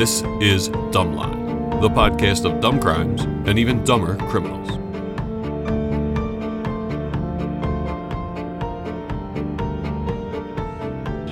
[0.00, 4.66] This is Dumbline, the podcast of dumb crimes and even dumber criminals.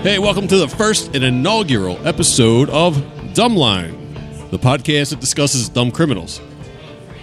[0.02, 2.96] Hey, welcome to the first and inaugural episode of
[3.32, 6.38] Dumbline, the podcast that discusses dumb criminals.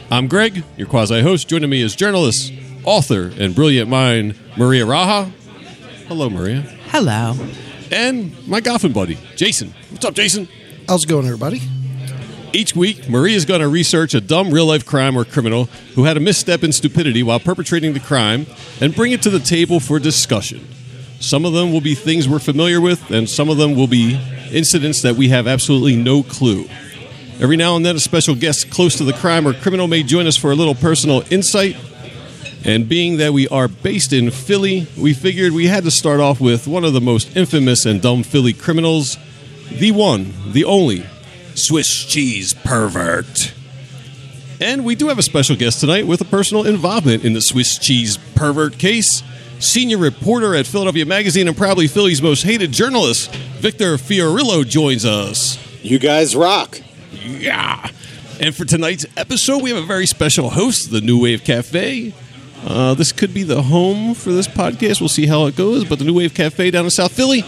[0.10, 1.48] I'm Greg, your quasi host.
[1.48, 2.54] Joining me is journalist,
[2.86, 5.30] author, and brilliant mind, Maria Raha.
[6.08, 6.62] Hello, Maria.
[6.90, 7.36] Hello.
[7.92, 9.76] And my Goffin buddy, Jason.
[9.92, 10.48] What's up, Jason?
[10.88, 11.64] How's it going, everybody?
[12.54, 16.04] Each week, Maria is going to research a dumb real life crime or criminal who
[16.04, 18.46] had a misstep in stupidity while perpetrating the crime
[18.80, 20.68] and bring it to the table for discussion.
[21.20, 24.20] Some of them will be things we're familiar with, and some of them will be
[24.52, 26.70] incidents that we have absolutely no clue.
[27.40, 30.28] Every now and then, a special guest close to the crime or criminal may join
[30.28, 31.78] us for a little personal insight.
[32.64, 36.40] And being that we are based in Philly, we figured we had to start off
[36.40, 39.18] with one of the most infamous and dumb Philly criminals
[39.70, 41.06] the one, the only
[41.56, 43.54] Swiss cheese pervert.
[44.62, 47.78] And we do have a special guest tonight with a personal involvement in the Swiss
[47.78, 49.24] cheese pervert case.
[49.60, 55.58] Senior reporter at Philadelphia Magazine and probably Philly's most hated journalist, Victor Fiorillo, joins us.
[55.84, 56.80] You guys rock.
[57.24, 57.90] Yeah.
[58.40, 62.14] And for tonight's episode, we have a very special host, the New Wave Cafe.
[62.66, 65.00] Uh, this could be the home for this podcast.
[65.00, 65.86] We'll see how it goes.
[65.86, 67.44] But the New Wave Cafe down in South Philly,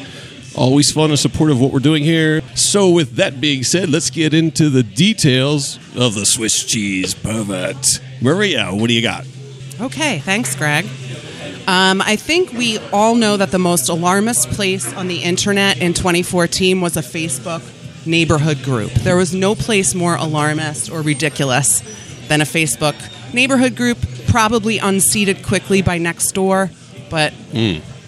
[0.58, 2.42] always fun and supportive of what we're doing here.
[2.56, 8.02] So, with that being said, let's get into the details of the Swiss cheese pervert.
[8.22, 9.26] Maria, what do you got?
[9.80, 10.86] Okay, thanks, Greg.
[11.68, 15.94] Um, I think we all know that the most alarmist place on the internet in
[15.94, 17.62] 2014 was a Facebook
[18.08, 18.92] neighborhood group.
[18.92, 21.82] There was no place more alarmist or ridiculous
[22.28, 22.96] than a Facebook
[23.34, 23.98] neighborhood group,
[24.28, 26.72] probably unseated quickly by next door,
[27.10, 27.34] but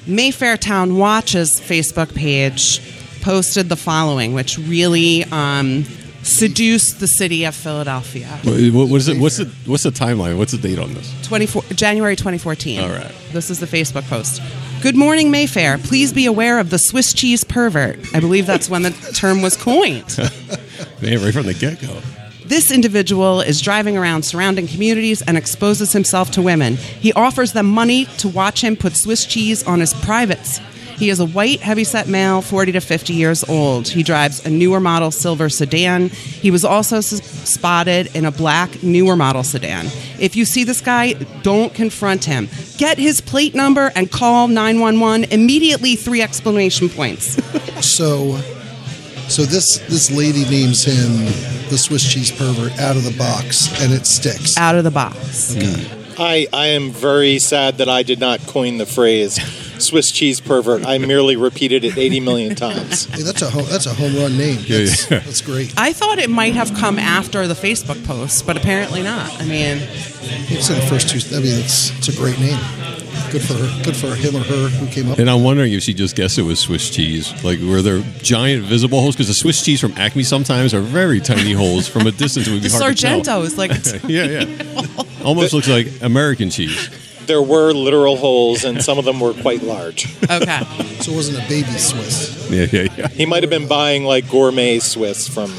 [0.10, 2.82] Mayfair Town Watch's Facebook page
[3.22, 5.84] posted the following, which really um,
[6.24, 8.28] seduced the city of Philadelphia.
[8.44, 9.20] What, what is it?
[9.20, 10.38] What's the what's the timeline?
[10.38, 11.14] What's the date on this?
[11.28, 12.80] 24, January 2014.
[12.80, 13.14] All right.
[13.32, 14.42] This is the Facebook post.
[14.82, 15.78] Good morning, Mayfair.
[15.78, 18.00] Please be aware of the Swiss cheese pervert.
[18.16, 20.18] I believe that's when the term was coined.
[21.02, 22.02] Man, right from the get go.
[22.50, 26.78] This individual is driving around surrounding communities and exposes himself to women.
[26.78, 30.60] He offers them money to watch him put Swiss cheese on his privates.
[30.98, 33.88] He is a white, heavyset male, 40 to 50 years old.
[33.88, 36.10] He drives a newer model silver sedan.
[36.10, 39.86] He was also s- spotted in a black, newer model sedan.
[40.20, 42.50] If you see this guy, don't confront him.
[42.78, 47.38] Get his plate number and call 911 immediately, three exclamation points.
[47.86, 48.42] So,
[49.30, 51.26] so this this lady names him
[51.70, 54.58] the Swiss cheese pervert out of the box, and it sticks.
[54.58, 55.56] Out of the box.
[55.56, 55.96] Okay.
[56.22, 59.36] I, I am very sad that I did not coin the phrase
[59.82, 60.86] Swiss cheese pervert.
[60.86, 63.06] I merely repeated it 80 million times.
[63.06, 64.60] Hey, that's a home, that's a home run name.
[64.66, 65.20] Yeah, That's, yeah.
[65.20, 65.74] that's great.
[65.78, 69.32] I thought it might have come after the Facebook post, but apparently not.
[69.42, 69.78] I mean,
[70.52, 71.20] It's in the first two.
[71.34, 72.60] I mean, it's it's a great name.
[73.32, 73.84] Good for her.
[73.84, 75.20] Good for him or her who came up.
[75.20, 77.32] And I'm wondering if she just guessed it was Swiss cheese.
[77.44, 79.16] Like, were there giant visible holes?
[79.16, 81.88] Because the Swiss cheese from Acme sometimes are very tiny holes.
[81.88, 83.24] From a distance, it would be the hard to tell.
[83.24, 83.72] Sargento is like,
[84.10, 85.04] Yeah, yeah.
[85.24, 86.90] Almost looks like American cheese.
[87.28, 90.08] There were literal holes, and some of them were quite large.
[90.24, 90.62] okay.
[91.02, 92.50] So it wasn't a baby Swiss.
[92.50, 93.08] Yeah, yeah, yeah.
[93.10, 95.54] He might have been buying like gourmet Swiss from,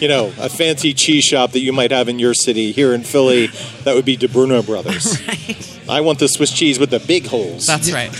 [0.00, 2.70] you know, a fancy cheese shop that you might have in your city.
[2.70, 3.48] Here in Philly,
[3.82, 5.18] that would be Di Bruno Brothers.
[5.90, 7.66] I want the Swiss cheese with the big holes.
[7.66, 8.10] That's right.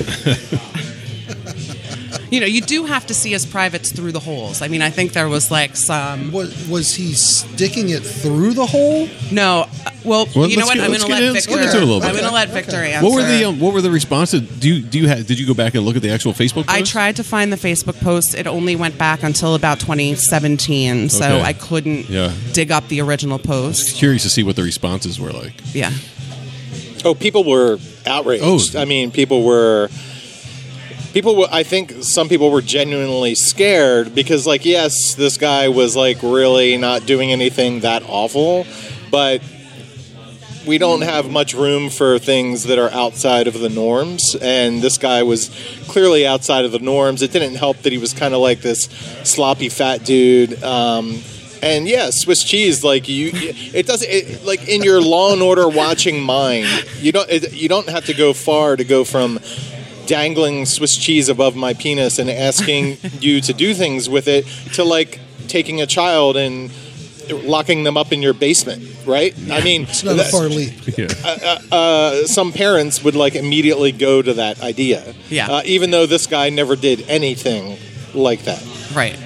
[2.30, 4.62] you know, you do have to see his privates through the holes.
[4.62, 6.32] I mean, I think there was like some.
[6.32, 9.08] Was was he sticking it through the hole?
[9.32, 10.74] No, uh, well, Well, you know what?
[10.76, 11.60] get- I'm going to let in- let's Victor.
[11.60, 12.08] get into it a little bit.
[12.08, 13.04] I'm going to let Victor answer.
[13.06, 14.42] What were the um, What were the responses?
[14.42, 15.26] Do you do you have?
[15.26, 16.66] Did you go back and look at the actual Facebook?
[16.66, 16.70] Post?
[16.70, 18.34] I tried to find the Facebook post.
[18.34, 21.42] It only went back until about 2017, so Okay.
[21.42, 22.32] I couldn't Yeah.
[22.52, 23.94] dig up the original post.
[23.96, 25.52] Curious to see what the responses were like.
[25.72, 25.92] Yeah.
[27.04, 28.76] Oh, people were outraged.
[28.76, 28.80] Oh.
[28.80, 29.88] I mean, people were.
[31.12, 35.96] People, were, I think some people were genuinely scared because, like, yes, this guy was
[35.96, 38.64] like really not doing anything that awful,
[39.10, 39.42] but
[40.66, 44.36] we don't have much room for things that are outside of the norms.
[44.40, 45.50] And this guy was
[45.88, 47.22] clearly outside of the norms.
[47.22, 48.84] It didn't help that he was kind of like this
[49.24, 50.62] sloppy fat dude.
[50.62, 51.22] Um,
[51.62, 55.68] and yeah, Swiss cheese, like you, it doesn't it, like in your Law and Order
[55.68, 56.66] watching mind.
[57.00, 59.38] You don't it, you don't have to go far to go from
[60.06, 64.84] dangling Swiss cheese above my penis and asking you to do things with it to
[64.84, 66.70] like taking a child and
[67.44, 69.32] locking them up in your basement, right?
[69.50, 70.72] I mean, It's not a far leap.
[70.98, 71.58] Yeah.
[71.70, 75.14] uh, some parents would like immediately go to that idea.
[75.28, 75.48] Yeah.
[75.48, 77.78] Uh, even though this guy never did anything
[78.14, 78.60] like that.
[78.94, 79.16] Right.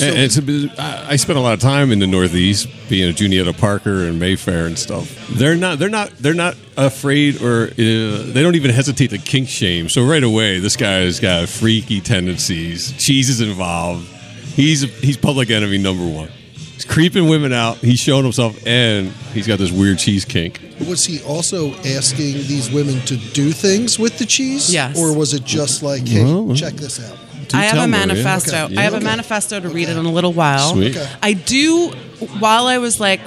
[0.00, 3.08] And it's a bit, I I spent a lot of time in the Northeast, being
[3.08, 5.28] a Juniata Parker and Mayfair and stuff.
[5.28, 5.78] They're not.
[5.78, 6.10] They're not.
[6.18, 9.88] They're not afraid, or uh, they don't even hesitate to kink shame.
[9.88, 12.92] So right away, this guy's got freaky tendencies.
[12.98, 14.06] Cheese is involved.
[14.54, 16.28] He's he's public enemy number one.
[16.74, 17.76] He's creeping women out.
[17.78, 20.60] He's showing himself, and he's got this weird cheese kink.
[20.88, 24.74] Was he also asking these women to do things with the cheese?
[24.74, 24.98] Yes.
[24.98, 27.16] Or was it just like, hey, Well, check this out?
[27.48, 28.66] Do I have a manifesto.
[28.66, 28.76] Okay.
[28.76, 30.72] I have a manifesto to read it in a little while.
[30.72, 30.96] Sweet.
[31.22, 31.90] I do.
[32.38, 33.20] While I was like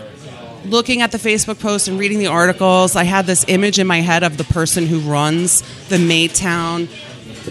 [0.66, 4.02] looking at the Facebook post and reading the articles, I had this image in my
[4.02, 6.90] head of the person who runs the Maytown.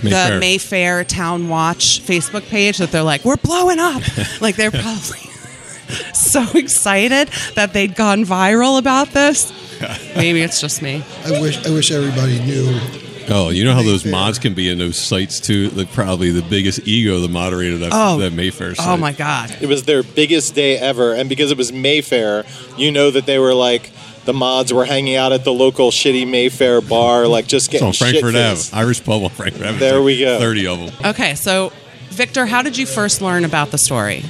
[0.03, 0.35] Mayfair.
[0.35, 4.03] The Mayfair Town Watch Facebook page that they're like, we're blowing up.
[4.43, 5.21] like they're probably
[6.13, 9.53] so excited that they'd gone viral about this.
[10.17, 11.03] Maybe it's just me.
[11.25, 12.79] I wish I wish everybody knew.
[13.28, 15.70] Oh, you know how those mods can be in those sites too.
[15.70, 18.19] Like probably the biggest ego, the moderator of that, Oh.
[18.19, 18.70] that Mayfair.
[18.70, 18.88] Oh, site.
[18.88, 19.56] Oh my God.
[19.61, 22.44] It was their biggest day ever, and because it was Mayfair,
[22.76, 23.90] you know that they were like
[24.25, 27.87] the mods were hanging out at the local shitty Mayfair bar, like just It's getting
[27.88, 28.61] on Frankford Ave.
[28.73, 29.79] Irish pub on Frankford Ave.
[29.79, 30.38] There we go.
[30.38, 31.11] Thirty of them.
[31.11, 31.72] Okay, so
[32.11, 34.22] Victor, how did you first learn about the story?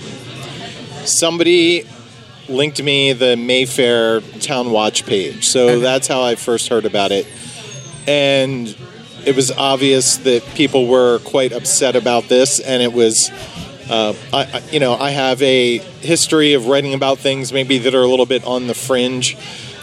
[1.05, 1.85] Somebody
[2.49, 5.81] linked me the Mayfair Town Watch page, so Okay.
[5.81, 7.27] that's how I first heard about it,
[8.07, 8.77] and
[9.25, 13.31] it was obvious that people were quite upset about this, and it was.
[13.89, 18.03] Uh, I, you know, I have a history of writing about things maybe that are
[18.03, 19.37] a little bit on the fringe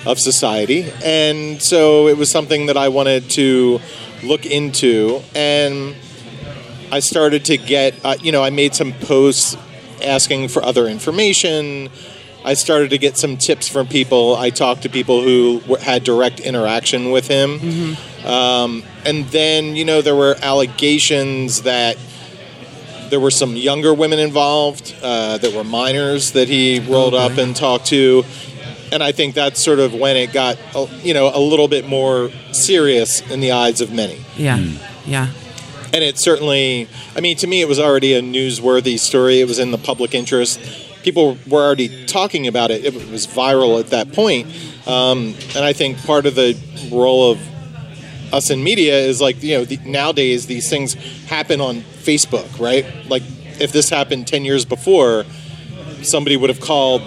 [0.06, 3.80] of society, and so it was something that I wanted to
[4.22, 5.96] look into, and
[6.92, 9.58] I started to get, uh, you know, I made some posts
[10.04, 11.90] asking for other information.
[12.46, 14.36] I started to get some tips from people.
[14.36, 17.96] I talked to people who w- had direct interaction with him.
[18.26, 21.98] Um, and then, you know, there were allegations that
[23.10, 27.56] there were some younger women involved, uh, that were minors that he rolled up and
[27.56, 28.24] talked to.
[28.92, 31.88] And I think that's sort of when it got, uh, you know, a little bit
[31.88, 34.58] more serious in the eyes of many Yeah,
[35.06, 35.28] yeah.
[35.94, 39.58] and it certainly i mean to me it was already a newsworthy story it was
[39.60, 40.60] in the public interest
[41.04, 42.86] people were already talking about it.
[42.86, 44.48] It was viral at that point.
[44.88, 46.58] Um, and i think part of the
[46.92, 47.40] role of
[48.34, 50.96] us in media is like you know the, nowadays these things
[51.26, 52.86] happen on facebook right?
[53.08, 53.24] Like
[53.62, 55.24] if this happened 10 years before
[56.02, 57.02] somebody would have called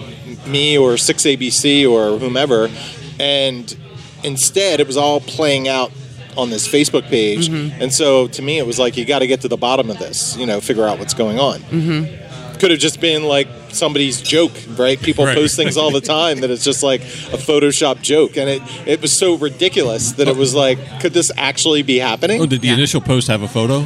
[0.46, 2.70] me or 6abc or whomever
[3.20, 3.76] and
[4.24, 5.92] instead it was all playing out
[6.36, 7.48] on this facebook page.
[7.48, 9.98] And so to me it was like you got to get to the bottom of
[9.98, 11.60] this you know figure out what's going on.
[11.60, 12.25] Mm-hmm.
[12.58, 15.36] Could have just been like somebody's joke right people Right.
[15.36, 19.02] post things all the time that it's just like a photoshop joke and it, it
[19.02, 22.68] was so ridiculous that it was like could this actually be happening Oh, did the
[22.68, 22.74] Yeah.
[22.74, 23.84] initial post have a photo?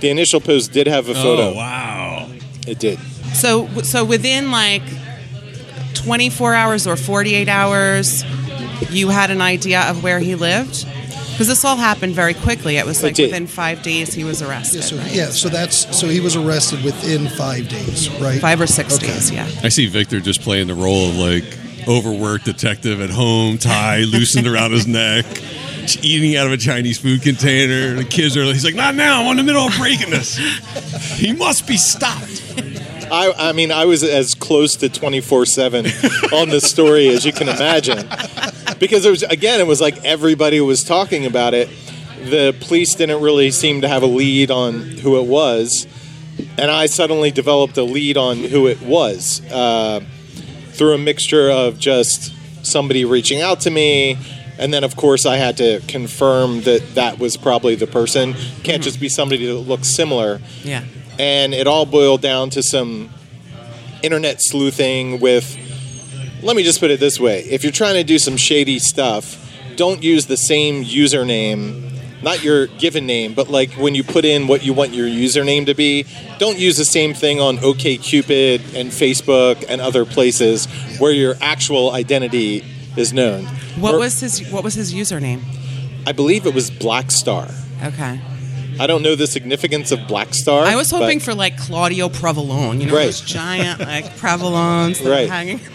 [0.00, 2.28] the initial post did have a oh, photo Oh, wow.
[2.66, 2.98] it did
[3.34, 4.82] So, so within like
[5.94, 8.24] 24 hours or 48 hours,
[8.90, 10.86] you had an idea of where he lived?
[11.40, 12.76] Because this all happened very quickly.
[12.76, 13.30] It was like did.
[13.30, 14.80] within five days he was arrested.
[14.80, 15.10] Yeah, so right?
[15.14, 18.38] yeah, so that's so he was arrested within five days, right?
[18.38, 19.06] Five or six Okay.
[19.06, 19.48] days, yeah.
[19.62, 21.44] I see Victor just playing the role of like
[21.88, 25.24] overworked detective at home, tie loosened around his neck,
[26.02, 27.94] eating out of a Chinese food container.
[27.94, 29.22] The kids are, he's like, not now.
[29.22, 30.36] I'm in the middle of breaking this.
[31.16, 32.44] He must be stopped.
[33.10, 35.86] I, I mean, I was as close to 24 7
[36.34, 38.06] on this story as you can imagine.
[38.80, 41.68] Because it was, again, it was like everybody was talking about it.
[42.24, 45.86] The police didn't really seem to have a lead on who it was.
[46.58, 50.00] And I suddenly developed a lead on who it was uh,
[50.72, 52.34] through a mixture of just
[52.64, 54.16] somebody reaching out to me.
[54.58, 58.34] And then, of course, I had to confirm that that was probably the person.
[58.62, 60.84] Can't just be somebody that looks similar Yeah.
[61.18, 63.08] and it all boiled down to some
[64.02, 65.56] internet sleuthing with
[66.42, 69.36] let me just put it this way if you're trying to do some shady stuff
[69.76, 71.86] don't use the same username
[72.22, 75.66] not your given name but like when you put in what you want your username
[75.66, 76.04] to be
[76.38, 80.66] don't use the same thing on okcupid and facebook and other places
[80.98, 82.64] where your actual identity
[82.96, 83.44] is known
[83.78, 85.40] What Or- was his What was his username?
[86.06, 87.48] i believe it was black star
[87.82, 88.20] Okay.
[88.82, 92.08] I don't know the significance of black star I was hoping but- for like Claudio
[92.08, 93.06] Provolone, you know, Right.
[93.06, 95.28] those giant like Provolones that Right.
[95.28, 95.60] hanging.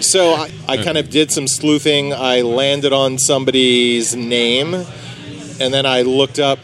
[0.00, 2.14] So I, I kind of did some sleuthing.
[2.14, 4.72] I landed on somebody's name,
[5.60, 6.60] and then I looked up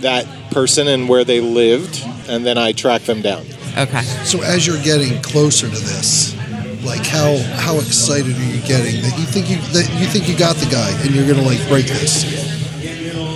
[0.00, 3.46] that person and where they lived, and then I tracked them down.
[3.78, 4.02] okay.
[4.24, 6.36] So as you're getting closer to this,
[6.84, 10.36] like how how excited are you getting that you think you that you think you
[10.36, 12.24] got the guy and you're gonna like break this?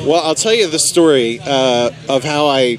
[0.07, 2.79] Well, I'll tell you the story uh, of how I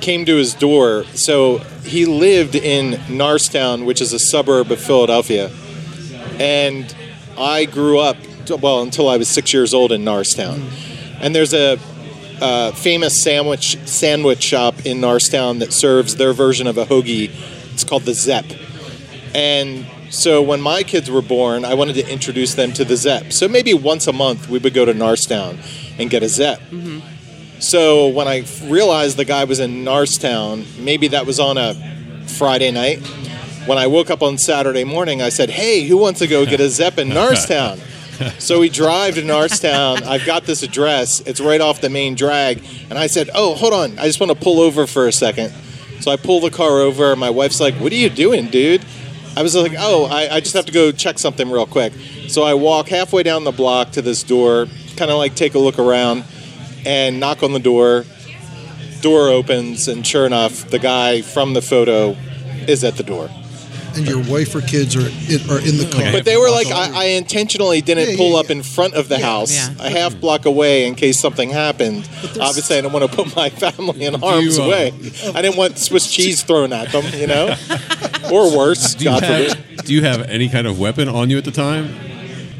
[0.00, 1.04] came to his door.
[1.14, 5.52] So he lived in Norristown, which is a suburb of Philadelphia,
[6.40, 6.92] and
[7.38, 8.16] I grew up
[8.60, 10.68] well until I was six years old in Norristown.
[11.20, 11.78] And there's a
[12.40, 17.30] uh, famous sandwich sandwich shop in Norristown that serves their version of a hoagie.
[17.72, 18.46] It's called the Zepp.
[19.32, 23.32] And so when my kids were born, I wanted to introduce them to the Zepp.
[23.32, 25.60] So maybe once a month we would go to Norristown
[26.00, 26.60] and get a Zepp.
[27.60, 31.74] So when I realized the guy was in Norristown, maybe that was on a
[32.26, 33.00] Friday night.
[33.66, 36.60] When I woke up on Saturday morning, I said, "Hey, who wants to go get
[36.60, 37.78] a Zep in Norristown?"
[38.38, 40.02] so we drive to Norristown.
[40.04, 41.20] I've got this address.
[41.20, 43.98] It's right off the main drag, and I said, "Oh, hold on.
[43.98, 45.52] I just want to pull over for a second.
[46.00, 47.14] So I pull the car over.
[47.16, 48.82] My wife's like, "What are you doing, dude?"
[49.36, 51.92] I was like, "Oh, I, I just have to go check something real quick."
[52.28, 54.66] So I walk halfway down the block to this door,
[55.00, 56.24] kind of like take a look around,
[56.84, 58.04] and knock on the door.
[59.00, 62.14] Door opens, and sure enough, the guy from the photo
[62.68, 63.30] is at the door.
[63.96, 66.12] And your wife or kids are in, are in the car.
[66.12, 68.56] But they were like, I, I intentionally didn't Yeah, pull yeah, up yeah.
[68.56, 69.86] in front of the house, Yeah.
[69.86, 72.08] a half block away, in case something happened.
[72.38, 74.88] Obviously, I don't want to put my family in harm's uh, way.
[75.34, 77.56] I didn't want Swiss cheese thrown at them, you know,
[78.30, 78.94] or worse.
[78.94, 79.54] Do you, God forbid.
[79.54, 81.92] have, do you have any kind of weapon on you at the time?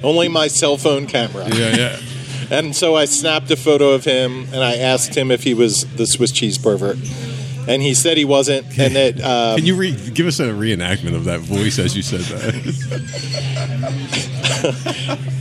[0.02, 1.46] Only my cell phone camera.
[1.50, 2.00] Yeah, yeah.
[2.50, 5.86] And so I snapped a photo of him, and I asked him if he was
[5.96, 6.98] the Swiss cheese pervert,
[7.68, 8.66] and he said he wasn't.
[8.78, 12.02] And that um, Can you re- give us a reenactment of that voice as you
[12.02, 12.90] said that?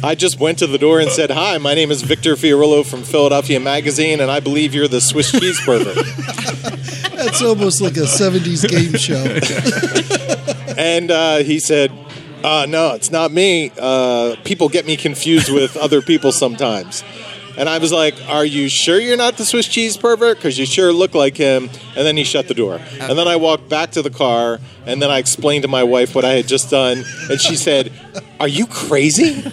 [0.04, 3.04] I just went to the door and said, "Hi, my name is Victor Fiorillo from
[3.04, 5.98] Philadelphia Magazine, and I believe you're the Swiss cheese pervert."
[7.16, 9.40] That's almost like a 70s game show.
[10.80, 11.92] And uh, he said,
[12.44, 13.72] uh, "No, it's not me.
[13.80, 17.04] Uh, people get me confused with other people sometimes."
[17.58, 20.38] And I was like, "Are you sure you're not the Swiss cheese pervert?
[20.38, 22.80] Because you sure look like him." And then he shut the door.
[23.00, 26.16] And then I walked back to the car, and then I explained to my wife
[26.16, 27.92] what I had just done, and she said,
[28.40, 29.44] "Are you crazy?"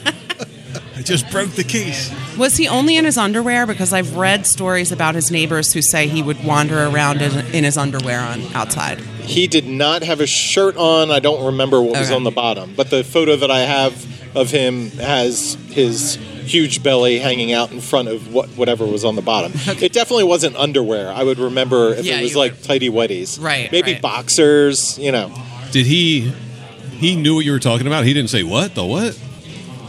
[1.07, 2.13] I just broke the case.
[2.37, 3.65] Was he only in his underwear?
[3.65, 7.63] Because I've read stories about his neighbors who say he would wander around in, in
[7.63, 8.99] his underwear on outside.
[9.23, 11.13] He did not have a shirt on.
[11.13, 14.51] I don't remember what was on the bottom, but the photo that I have of
[14.51, 19.23] him has his huge belly hanging out in front of what whatever was on the
[19.23, 19.53] bottom.
[19.81, 21.13] It definitely wasn't underwear.
[21.13, 24.03] I would remember if Yeah, it was like would- tighty whities, Right, Maybe right.
[24.03, 24.99] boxers.
[24.99, 25.33] You know,
[25.71, 26.33] Did he?
[26.99, 28.05] He knew what you were talking about.
[28.05, 29.17] He didn't say what the what.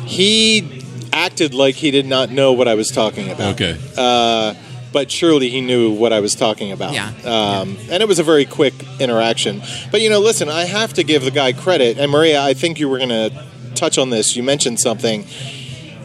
[0.06, 0.84] he
[1.26, 3.54] acted like he did not know what I was talking about.
[3.60, 3.78] Okay.
[3.98, 4.54] uh,
[4.94, 6.94] but surely he knew what I was talking about.
[6.94, 7.10] Yeah.
[7.26, 9.62] Um, and it was a very quick interaction.
[9.92, 11.98] But you know, listen, I have to give the guy credit.
[11.98, 13.46] And Maria, I think you were going to
[13.76, 14.36] touch on this.
[14.36, 15.26] You mentioned something.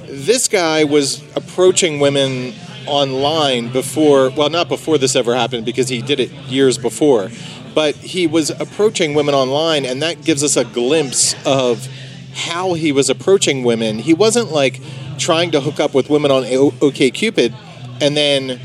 [0.08, 2.54] This guy was approaching women
[2.86, 7.30] online before, well, not before this ever happened because he did it years before,
[7.74, 11.88] but he was approaching women online, and that gives us a glimpse of
[12.34, 13.98] how he was approaching women.
[13.98, 14.80] He wasn't like
[15.22, 17.54] trying to hook up with women on O- OKCupid
[18.00, 18.60] and then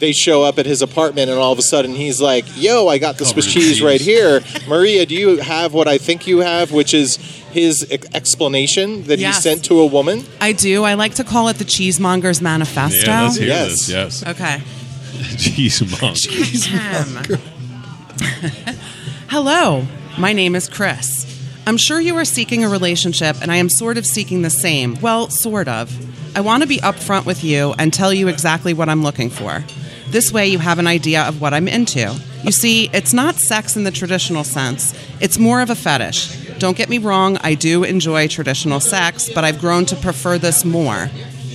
[0.00, 2.98] they show up at his apartment and all of a sudden he's like, "Yo, I
[2.98, 4.42] got the Covered Swiss cheese cheese." right here.
[4.68, 7.16] Maria, do you have what I think you have, which is
[7.52, 9.36] his ex- explanation that Yes.
[9.36, 10.82] he sent to a woman?" I do.
[10.84, 13.06] I like to call it the Cheesemonger's Manifesto.
[13.06, 13.70] Yeah, let's hear Yes.
[13.70, 13.88] this.
[13.88, 14.22] Yes.
[14.26, 14.60] Okay.
[15.36, 16.14] Jeez, mom.
[16.76, 17.38] Ahem.
[19.28, 19.86] Hello,
[20.18, 21.23] my name is Chris.
[21.66, 25.00] I'm sure you are seeking a relationship, and I am sort of seeking the same.
[25.00, 25.90] Well, sort of.
[26.36, 29.64] I want to be upfront with you and tell you exactly what I'm looking for.
[30.08, 32.14] This way, you have an idea of what I'm into.
[32.42, 36.58] You see, it's not sex in the traditional sense, it's more of a fetish.
[36.58, 40.64] Don't get me wrong, I do enjoy traditional sex, but I've grown to prefer this
[40.64, 41.08] more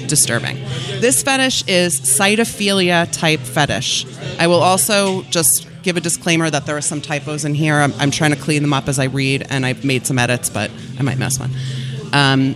[0.07, 0.57] disturbing.
[0.99, 4.07] This fetish is cytophilia type fetish.
[4.39, 7.75] I will also just give a disclaimer that there are some typos in here.
[7.75, 10.49] I'm, I'm trying to clean them up as I read, and I've made some edits,
[10.49, 11.51] but I might miss one.
[12.13, 12.55] Um,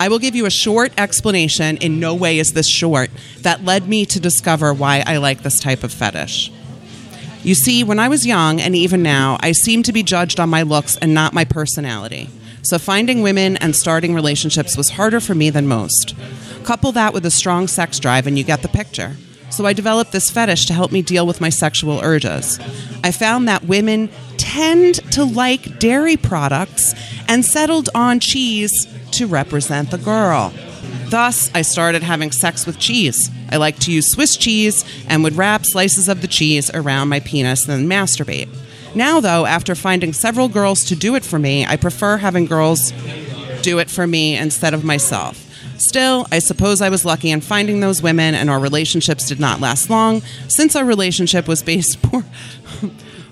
[0.00, 1.76] I will give you a short explanation.
[1.78, 3.10] In no way is this short.
[3.40, 6.50] That led me to discover why I like this type of fetish.
[7.42, 10.48] You see, when I was young, and even now, I seem to be judged on
[10.48, 12.30] my looks and not my personality.
[12.62, 16.14] So finding women and starting relationships was harder for me than most.
[16.64, 19.16] Couple that with a strong sex drive, and you get the picture.
[19.54, 22.58] So I developed this fetish to help me deal with my sexual urges.
[23.04, 26.92] I found that women tend to like dairy products
[27.28, 30.52] and settled on cheese to represent the girl.
[31.06, 33.30] Thus, I started having sex with cheese.
[33.52, 37.20] I like to use Swiss cheese and would wrap slices of the cheese around my
[37.20, 38.48] penis and masturbate.
[38.96, 42.92] Now, though, after finding several girls to do it for me, I prefer having girls
[43.62, 45.43] do it for me instead of myself.
[45.78, 49.60] Still, I suppose I was lucky in finding those women, and our relationships did not
[49.60, 52.24] last long, since our relationship was based more,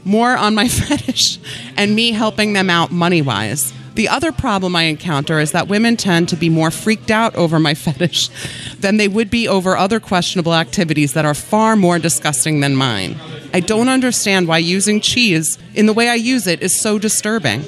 [0.04, 1.38] more on my fetish
[1.76, 3.72] and me helping them out money wise.
[3.94, 7.58] The other problem I encounter is that women tend to be more freaked out over
[7.58, 8.28] my fetish
[8.78, 13.16] than they would be over other questionable activities that are far more disgusting than mine.
[13.52, 17.64] I don't understand why using cheese in the way I use it is so disturbing.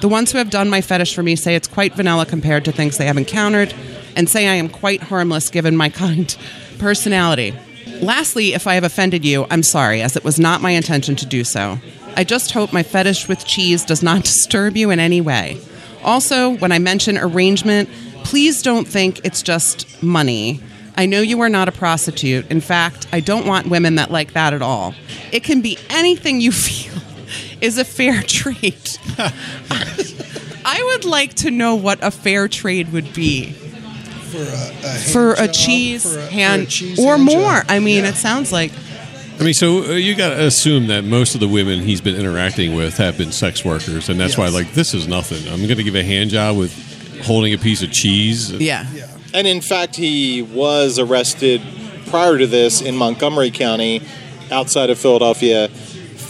[0.00, 2.72] The ones who have done my fetish for me say it's quite vanilla compared to
[2.72, 3.74] things they have encountered,
[4.16, 6.34] and say I am quite harmless given my kind
[6.78, 7.54] personality.
[8.00, 11.26] Lastly, if I have offended you, I'm sorry, as it was not my intention to
[11.26, 11.78] do so.
[12.16, 15.60] I just hope my fetish with cheese does not disturb you in any way.
[16.02, 17.90] Also, when I mention arrangement,
[18.24, 20.60] please don't think it's just money.
[20.96, 22.50] I know you are not a prostitute.
[22.50, 24.94] In fact, I don't want women that like that at all.
[25.30, 27.00] It can be anything you feel
[27.60, 28.90] is a fair trade.
[30.64, 35.12] I would like to know what a fair trade would be for a, a hand
[35.12, 37.40] for a job, cheese for a- for a hand cheese or hand more.
[37.54, 37.64] job.
[37.68, 38.10] I mean, Yeah.
[38.10, 38.72] it sounds like
[39.38, 42.14] I mean, so uh, you got to assume that most of the women he's been
[42.14, 45.50] interacting with have been sex workers, and that's why, like, this is nothing.
[45.50, 46.70] I'm going to give a hand job with
[47.24, 48.52] holding a piece of cheese.
[48.52, 48.86] yeah.
[48.92, 49.06] Yeah.
[49.32, 51.62] And in fact, he was arrested
[52.08, 54.02] prior to this in Montgomery County,
[54.50, 55.68] outside of Philadelphia,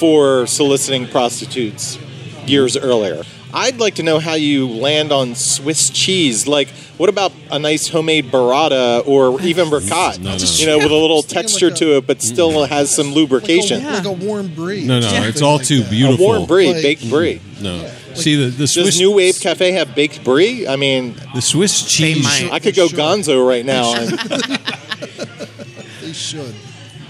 [0.00, 1.98] for soliciting prostitutes
[2.46, 3.22] years earlier.
[3.52, 6.46] I'd like to know how you land on Swiss cheese.
[6.46, 10.20] Like, what about a nice homemade burrata or even ricotta?
[10.20, 10.44] No, no.
[10.54, 13.16] You know, with a little texture like a- to it, but still has some Like
[13.16, 13.84] lubrication.
[13.84, 14.86] a, like a warm brie.
[14.86, 15.88] No, no, something it's all like too that.
[15.88, 16.24] A beautiful.
[16.26, 17.40] warm brie, Like- baked brie.
[17.60, 20.66] No, see the the Swiss, Does New Wave Cafe have baked brie?
[20.68, 22.26] I mean, the Swiss cheese.
[22.50, 22.98] I could go Sure.
[22.98, 23.94] Gonzo right now.
[23.96, 24.10] And,
[26.00, 26.54] They should.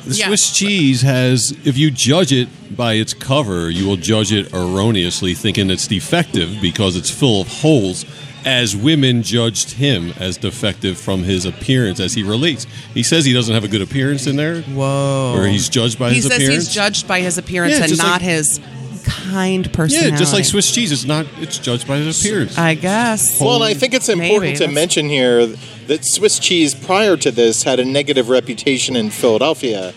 [0.06, 0.26] The Yeah.
[0.28, 5.34] Swiss cheese has, if you judge it by its cover, you will judge it erroneously,
[5.34, 8.04] thinking it's defective because it's full of holes.
[8.42, 12.66] As women judged him as defective from his appearance, as he relates.
[12.94, 15.34] He says he doesn't have a good appearance in there, Whoa.
[15.36, 16.44] or he's judged by he his appearance.
[16.48, 18.58] He says he's judged by his appearance Yeah, and not like- his
[19.04, 20.12] kind personality.
[20.12, 21.26] yeah, just like Swiss cheese, it's not.
[21.40, 22.56] It's judged by his appearance.
[22.56, 23.38] I guess.
[23.40, 25.46] Well, and I think it's important Maybe, to mention here
[25.90, 29.92] that Swiss cheese prior to this had a negative reputation in Philadelphia.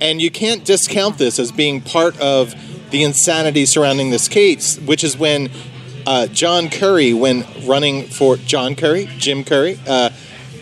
[0.00, 2.52] And you can't discount this as being part of
[2.90, 5.50] the insanity surrounding this case, which is when
[6.04, 10.10] uh, John Curry, when running for John Curry, Jim Curry, uh,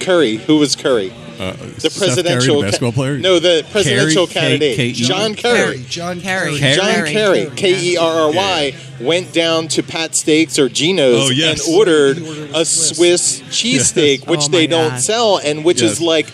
[0.01, 1.15] Curry, who was Curry?
[1.43, 3.19] Uh, The Seth Curry, presidential the basketball player.
[3.19, 5.77] No, the presidential Carey, candidate, K- K- John Kerry.
[5.77, 5.85] Curry.
[5.89, 6.59] John Kerry.
[6.59, 6.75] Kerry.
[6.77, 7.13] John Kerry.
[7.13, 7.57] Kerry, Kerry.
[7.57, 11.67] K E R R Y, went down to Pat Steaks or Geno's Oh, yes.
[11.67, 13.43] and ordered ordered a a Swiss Swiss.
[13.51, 15.01] cheesesteak, which Oh, they my don't God.
[15.01, 15.93] sell, and which Yes.
[15.93, 16.27] is like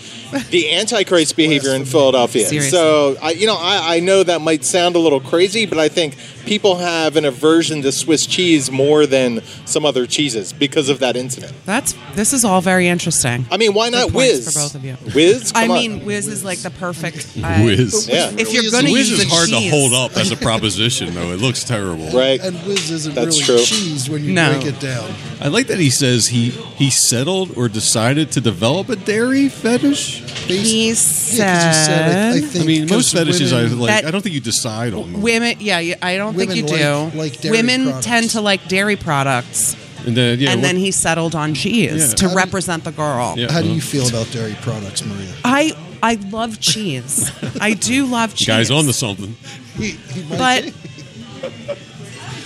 [0.51, 2.47] the Antichrist behavior in Philadelphia.
[2.47, 2.71] Seriously.
[2.71, 5.89] So, I, you know, I, I know that might sound a little crazy, but I
[5.89, 6.17] think
[6.49, 11.17] people have an aversion to Swiss cheese more than some other cheeses because of that
[11.17, 11.53] incident.
[11.65, 13.47] That's this is all very interesting.
[13.51, 14.53] I mean, why not Good points Whiz?
[14.55, 14.95] for both of you.
[15.15, 15.53] Whiz?
[15.55, 15.75] I on.
[15.75, 17.37] mean, Whiz is like the perfect.
[17.41, 18.09] Uh, I- Whiz.
[18.09, 18.31] Yeah.
[18.37, 20.37] If you're going to is- Whiz use is a hard to hold up as a
[20.49, 21.33] proposition, though.
[21.33, 22.11] It looks terrible.
[22.11, 22.41] right?
[22.41, 23.65] And whiz isn't That's really true.
[23.65, 24.53] cheese when you No.
[24.53, 25.11] break it down.
[25.41, 30.23] I like that he says he he settled or decided to develop a dairy fetish.
[30.49, 33.63] Based- He yeah, 'cause you said, I, I think I mean, most 'cause fetishes, I
[33.63, 33.89] like.
[33.89, 35.21] That- I don't think you decide on them.
[35.23, 36.75] Women, yeah, yeah, I don't think you do.
[36.75, 38.07] like- like dairy Women products.
[38.07, 42.15] tend to like dairy products, And then, yeah, and then he settled on cheese Yeah.
[42.15, 43.35] to How do you- represent the girl.
[43.37, 43.53] Yeah.
[43.53, 45.29] How do you feel about dairy products, Maria?
[45.45, 45.73] I
[46.03, 47.31] I love cheese.
[47.61, 48.47] I do love cheese.
[48.47, 49.35] guys on to something.
[49.77, 50.73] He, he but.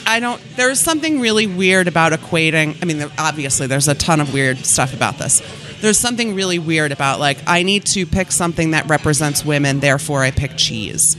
[0.05, 0.41] I don't.
[0.57, 2.77] There's something really weird about equating.
[2.83, 5.41] I mean, there- obviously, there's a ton of weird stuff about this.
[5.81, 10.23] There's something really weird about like I need to pick something that represents women, therefore
[10.23, 11.17] I pick cheese.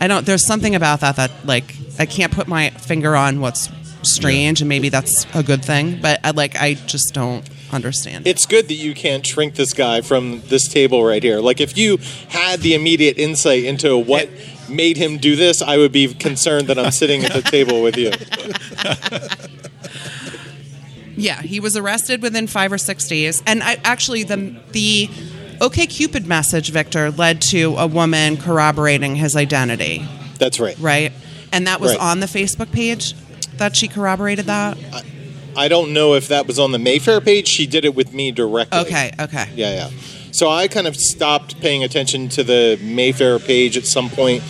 [0.00, 0.24] I don't.
[0.26, 3.70] There's something about that that like I can't put my finger on what's
[4.02, 6.00] strange, and maybe that's a good thing.
[6.00, 8.26] But I like I just don't understand.
[8.26, 11.40] it's good that you can't shrink this guy from this table right here.
[11.40, 14.28] Like if you had the immediate insight into what
[14.68, 17.96] made him do this, I would be concerned that I'm sitting at the table with
[17.96, 18.12] you.
[21.16, 25.08] Yeah, he was arrested within five or six days, and I actually the the
[25.60, 30.04] OK Cupid message, Victor, led to a woman corroborating his identity,
[30.38, 30.76] That's right.
[30.78, 31.12] right?
[31.54, 32.00] And that was Right.
[32.00, 33.14] on the Facebook page
[33.58, 34.76] that she corroborated that.
[35.56, 37.46] I don't know if that was on the Mayfair page.
[37.46, 38.80] She did it with me directly.
[38.80, 39.90] Okay, okay, Yeah, yeah.
[40.32, 44.42] So I kind of stopped paying attention to the Mayfair page at some point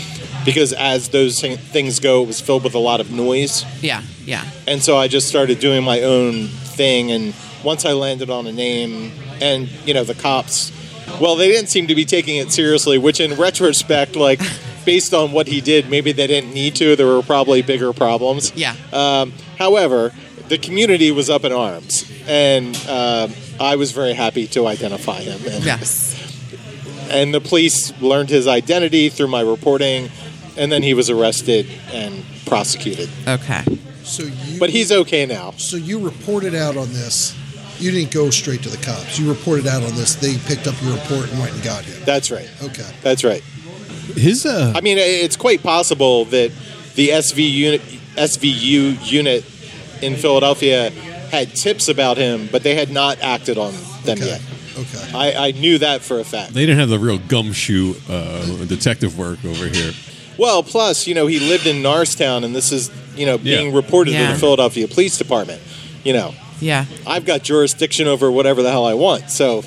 [0.47, 3.67] because as those things go, it was filled with a lot of noise.
[3.83, 7.11] yeah, yeah, And so I just started doing my own thing.
[7.13, 9.13] And once I landed on a name,
[9.43, 10.73] and you know, the cops,
[11.21, 14.41] well, they didn't seem to be taking it seriously, which in retrospect, like,
[14.85, 16.97] based on what he did, maybe they didn't need to.
[16.97, 18.53] There were probably bigger problems.
[18.55, 18.75] yeah.
[18.93, 20.13] Um, however,
[20.49, 23.29] the community was up in arms, and uh,
[23.61, 25.41] I was very happy to identify him.
[25.51, 26.13] And, Yes.
[27.11, 30.11] and the police learned his identity through my reporting,
[30.57, 33.09] and then he was arrested and prosecuted.
[33.27, 33.63] Okay.
[34.03, 35.53] So you, But he's okay now.
[35.57, 37.35] so you reported out on this.
[37.79, 39.19] You didn't go straight to the cops.
[39.19, 40.15] You reported out on this.
[40.15, 42.01] They picked up your report and went and got him.
[42.05, 42.49] That's right.
[42.63, 42.89] Okay.
[43.03, 43.43] That's right.
[44.15, 46.51] His uh, I mean, it's quite possible that
[46.95, 47.81] the SV unit,
[48.17, 49.45] SVU unit
[50.03, 50.91] in Philadelphia
[51.31, 53.73] had tips about him, but they had not acted on
[54.05, 54.27] them Okay.
[54.27, 54.43] yet.
[54.77, 55.11] Okay.
[55.15, 56.53] I, I knew that for a fact.
[56.53, 59.93] they didn't have the real gumshoe uh, detective work over here.
[60.37, 63.77] Well, plus, you know, he lived in Norristown, and this is, you know, being Yeah.
[63.77, 65.63] reported to the Philadelphia Police Department.
[66.03, 66.87] You know, Yeah.
[67.07, 69.31] I've got jurisdiction over whatever the hell I want.
[69.31, 69.63] So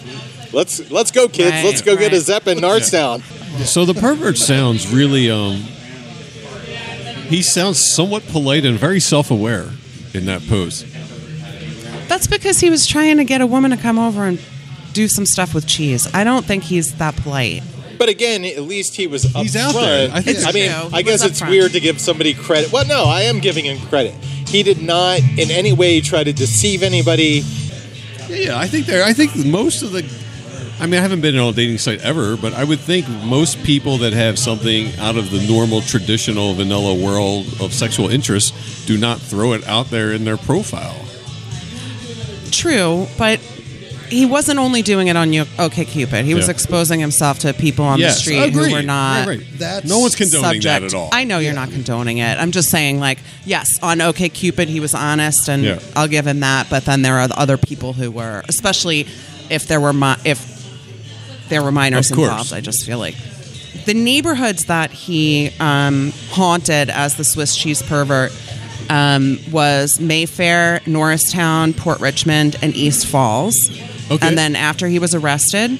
[0.51, 1.51] let's let's go, kids.
[1.51, 2.25] Right, let's go get a right.
[2.25, 3.23] Zepp in Norristown.
[3.65, 5.55] So the pervert sounds really um
[7.29, 9.69] he sounds somewhat polite and very self-aware
[10.13, 10.85] in that post.
[12.07, 14.39] That's because he was trying to get a woman to come over and
[14.93, 16.07] do some stuff with cheese.
[16.13, 17.63] I don't think he's that polite.
[17.99, 19.85] But again, at least he was up He's out front.
[19.87, 20.09] there.
[20.13, 20.89] I think It's I mean, true.
[20.93, 21.49] I He guess it's upfront.
[21.49, 22.71] weird to give somebody credit.
[22.71, 24.13] Well, no, I am giving him credit.
[24.13, 27.43] He did not in any way try to deceive anybody.
[28.29, 30.03] Yeah, yeah, I think there I think most of the
[30.79, 33.63] I mean, I haven't been on a dating site ever, but I would think most
[33.63, 38.53] people that have something out of the normal, traditional, vanilla world of sexual interest
[38.87, 41.03] do not throw it out there in their profile.
[42.51, 43.39] True, but
[44.09, 45.45] he wasn't only doing it on you.
[45.59, 46.25] Okay, Cupid.
[46.25, 46.51] He was Yeah.
[46.51, 48.67] exposing himself to people on yes, the street agreed.
[48.69, 49.47] who were not Right, right.
[49.59, 50.63] That's no one's condoning subject.
[50.63, 51.09] that at all.
[51.11, 52.37] I know you're not condoning it.
[52.39, 55.79] I'm just saying, like, yes, on OK Cupid, he was honest, and Yeah.
[55.95, 56.69] I'll give him that.
[56.69, 59.07] But then there are the other people who were, especially
[59.49, 60.56] if there were mi- if
[61.49, 62.53] there were minors involved.
[62.53, 63.15] I just feel like
[63.85, 68.31] the neighborhoods that he um, haunted as the Swiss cheese pervert
[68.89, 73.55] um, was Mayfair, Norristown, Port Richmond, and East Falls.
[74.11, 74.27] Okay.
[74.27, 75.79] And then after he was arrested,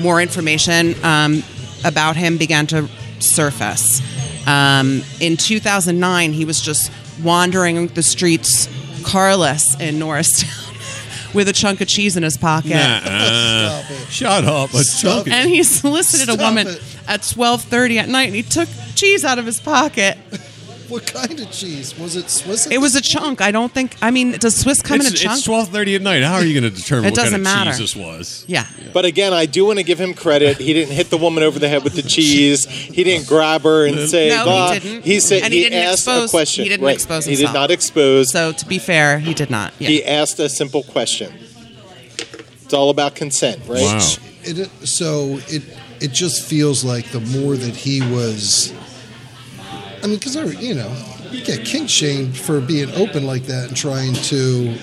[0.00, 1.42] more information um,
[1.84, 2.88] about him began to
[3.18, 4.00] surface.
[4.46, 6.90] Um, in 2009, he was just
[7.22, 8.68] wandering the streets
[9.04, 10.61] carless in Norristown
[11.34, 12.70] with a chunk of cheese in his pocket.
[12.70, 13.82] Nuh-uh.
[13.82, 14.08] Stop it.
[14.12, 14.74] Shut up.
[14.74, 16.82] A Stop chunk of- And he solicited a woman it.
[17.08, 20.18] at 12:30 at night, and he took cheese out of his pocket.
[20.92, 22.28] What kind of cheese was it?
[22.28, 22.66] Swiss?
[22.66, 23.40] It was a chunk.
[23.40, 23.96] I don't think.
[24.02, 25.36] I mean, does Swiss come in a chunk?
[25.38, 26.22] it's twelve thirty at night.
[26.22, 27.70] How are you going to determine It what kind doesn't of matter.
[27.70, 28.44] cheese this was?
[28.46, 28.66] yeah.
[28.92, 30.58] But again, I do want to give him credit.
[30.58, 32.66] He didn't hit the woman over the head with the cheese.
[32.66, 35.04] He didn't grab her and say, No, he didn't.
[35.04, 36.64] He said And he he, didn't asked expose- a question.
[36.64, 36.94] he didn't Right.
[36.94, 37.38] expose Himself.
[37.40, 38.30] He did not expose.
[38.30, 39.72] So to be fair, he did not.
[39.78, 39.88] Yeah.
[39.88, 41.32] He asked a simple question.
[42.64, 43.80] It's all about consent, right?
[43.82, 43.98] Wow.
[44.44, 45.62] It, so it
[46.00, 48.72] it just feels like the more that he was.
[50.02, 50.94] I mean, because you know,
[51.30, 54.76] you get kink shamed for being open like that and trying to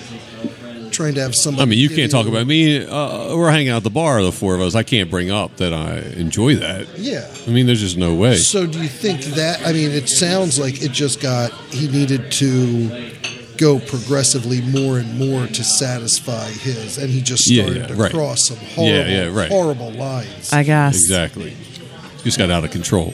[0.90, 1.62] trying to have somebody.
[1.62, 2.84] I mean, you can't talk about me.
[2.84, 4.74] Uh, we're hanging out at the bar, the four of us.
[4.74, 6.98] I can't bring up that I enjoy that.
[6.98, 7.30] Yeah.
[7.46, 8.36] I mean, there's just no way.
[8.36, 9.64] So do you think that?
[9.66, 11.52] I mean, it sounds like it just got.
[11.70, 13.12] He needed to
[13.56, 17.94] go progressively more and more to satisfy his, and he just Yeah, started yeah, to
[17.94, 18.10] right.
[18.10, 19.48] cross some horrible, Yeah, yeah, right.
[19.50, 20.50] horrible lines.
[20.52, 20.94] I guess.
[20.96, 21.54] Exactly.
[22.24, 23.12] Just got out of control.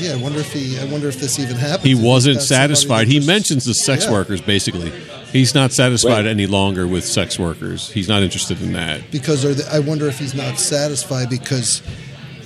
[0.00, 0.78] Yeah, I wonder if he.
[0.78, 1.86] I wonder if this even happened.
[1.88, 3.08] He wasn't satisfied.
[3.08, 4.12] He mentions the sex Yeah.
[4.12, 4.92] workers basically.
[5.32, 6.26] He's not satisfied Right.
[6.26, 7.90] any longer with sex workers.
[7.90, 9.10] He's not interested in that.
[9.10, 11.82] because are they, I wonder if he's not satisfied because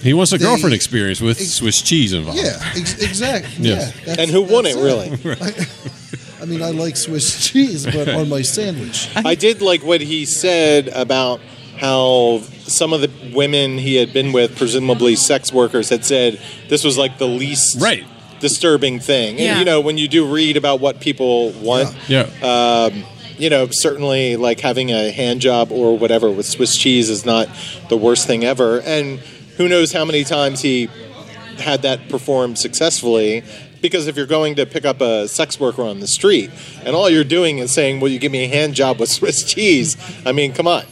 [0.02, 2.40] He wants a They- girlfriend experience with Ex- Swiss cheese involved.
[2.40, 3.52] yeah, ex- exactly.
[3.70, 3.92] Yeah.
[4.04, 4.82] Yeah, And who wouldn't it.
[4.82, 5.12] really?
[6.42, 9.08] I mean, I like Swiss cheese, but on my sandwich.
[9.14, 11.40] I did like what he said about
[11.76, 16.84] how some of the women he had been with, presumably sex workers, had said this
[16.84, 18.04] was like the least Right.
[18.40, 19.38] disturbing thing.
[19.38, 19.50] Yeah.
[19.52, 22.26] And you know, when you do read about what people want, Yeah.
[22.42, 23.04] um,
[23.38, 27.48] you know, certainly like having a hand job or whatever with Swiss cheese is not
[27.88, 28.80] the worst thing ever.
[28.80, 29.18] And
[29.56, 30.88] who knows how many times he
[31.58, 33.42] had that performed successfully.
[33.80, 36.50] Because if you're going to pick up a sex worker on the street
[36.84, 39.42] and all you're doing is saying, "Will you give me a hand job with Swiss
[39.42, 40.84] cheese?" I mean, come on,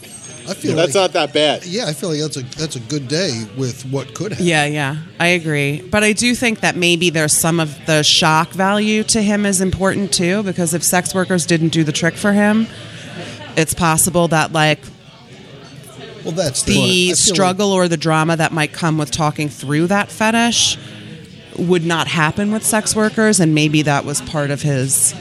[0.51, 1.65] I feel that's like, not that bad.
[1.65, 4.45] Yeah, I feel like that's a that's a good day with what could happen.
[4.45, 5.81] Yeah, yeah, I agree.
[5.81, 9.61] But I do think that maybe there's some of the shock value to him is
[9.61, 12.67] important too, because if sex workers didn't do the trick for him,
[13.55, 14.79] it's possible that like
[16.23, 19.87] Well, that's the, the feel struggle or the drama that might come with talking through
[19.87, 20.77] that fetish
[21.57, 25.13] would not happen with sex workers, and maybe that was part of his.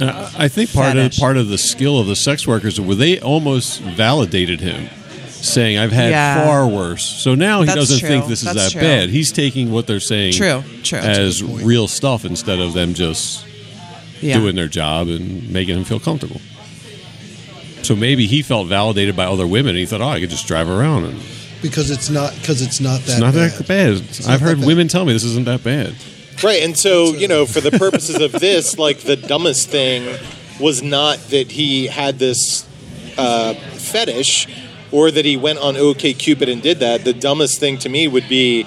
[0.00, 1.16] Uh, I think part Fetish.
[1.18, 4.88] of part of the skill of the sex workers were they almost validated him,
[5.28, 6.44] saying, "I've had Yeah.
[6.44, 8.08] far worse." So now he That's doesn't true.
[8.08, 8.80] think this is That's that true.
[8.80, 9.10] bad.
[9.10, 10.98] He's taking what they're saying True, true.
[10.98, 13.44] as real stuff instead of them just
[14.20, 14.38] Yeah.
[14.38, 16.40] doing their job and making him feel comfortable.
[17.82, 20.46] So maybe he felt validated by other women, and he thought, "Oh, I could just
[20.46, 21.20] drive around, and
[21.60, 23.52] because it's not because it's not that it's not bad.
[23.52, 24.66] that bad." It's I've not heard that bad.
[24.66, 25.92] women tell me this isn't that bad.
[26.42, 30.18] Right, and so you know, for the purposes of this, like the dumbest thing
[30.60, 32.66] was not that he had this
[33.18, 34.46] uh, fetish
[34.92, 37.04] or that he went on OK Cupid and did that.
[37.04, 38.66] The dumbest thing to me would be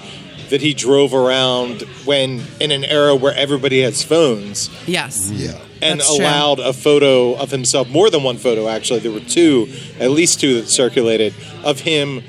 [0.50, 5.30] that he drove around when in an era where everybody has phones Yes.
[5.30, 5.58] Yeah.
[5.82, 6.24] and That's true.
[6.24, 9.00] allowed a photo of himself, more than one photo actually.
[9.00, 9.68] There were two,
[10.00, 12.22] at least two that circulated of him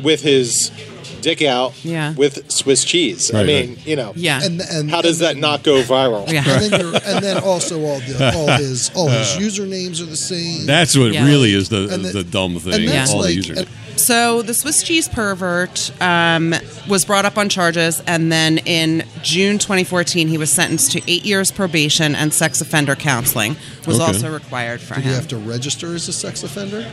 [0.00, 0.70] with his
[1.20, 2.14] dick out Yeah.
[2.14, 3.32] with Swiss cheese.
[3.32, 3.86] I mean, right.
[3.86, 4.42] you know, Yeah.
[4.42, 6.30] And, and how does that not go viral?
[6.30, 6.44] Yeah.
[6.46, 10.16] And then, and then also all the all his all his uh, usernames are the
[10.16, 10.66] same.
[10.66, 11.26] That's what Yeah.
[11.26, 12.74] really is the And that- the dumb thing.
[12.74, 13.68] and that's All like the username.
[14.00, 16.54] And- So the Swiss cheese pervert um,
[16.88, 21.24] was brought up on charges, and then in June 2014, he was sentenced to eight
[21.24, 24.04] years probation and sex offender counseling was Okay.
[24.06, 25.02] also required for him.
[25.02, 26.84] Did you have to register as a sex offender?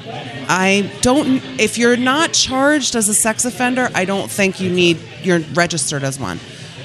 [0.50, 1.42] I don't.
[1.60, 4.98] If you're not charged as a sex offender, I don't think you need.
[5.24, 6.40] You're registered as one.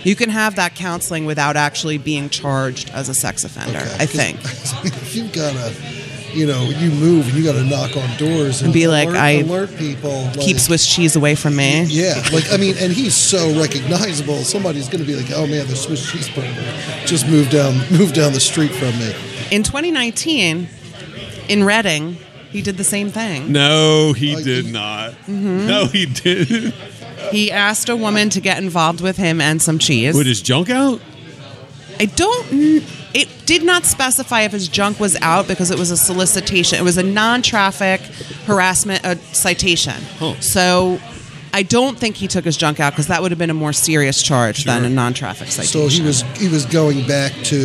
[0.05, 3.79] You can have that counseling without actually being charged as a sex offender.
[3.79, 4.39] Okay, I 'cause think.
[4.85, 5.73] if you've got to,
[6.35, 9.41] you know, you move and you got to knock on doors and be like, I
[9.41, 10.29] alert people.
[10.35, 11.85] Keep like- Swiss cheese away from me.
[11.85, 14.39] Yeah, like I mean, and he's so recognizable.
[14.45, 18.15] Somebody's going to be like, "Oh man, the Swiss cheese pervert just moved down, moved
[18.15, 19.15] down the street from me."
[19.51, 20.69] In 2019,
[21.49, 22.17] in Reading,
[22.51, 23.53] he did the same thing.
[23.53, 25.11] no, he Oh, did not.
[25.13, 25.67] Mm-hmm.
[25.67, 26.75] No, he didn't.
[27.31, 30.15] He asked a woman to get involved with him and some cheese.
[30.15, 31.01] With his junk out?
[32.01, 32.49] I don't.
[32.49, 32.83] kn-
[33.15, 36.79] It did not specify if his junk was out because it was a solicitation.
[36.79, 38.01] It was a non-traffic
[38.47, 40.01] harassment uh, citation.
[40.19, 40.41] Huh.
[40.41, 40.99] So
[41.53, 43.75] I don't think he took his junk out because that would have been a more
[43.75, 45.81] serious charge than a non-traffic citation.
[45.81, 47.57] So he was he was going back to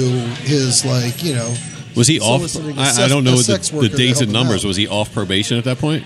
[0.44, 1.56] his like you know
[1.96, 2.42] Was he off?
[2.42, 4.66] Soliciting a I, I sex- don't know the, the dates and numbers.
[4.66, 4.68] out.
[4.68, 6.04] Was he off probation at that point?